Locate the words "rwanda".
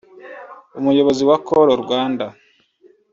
1.83-2.25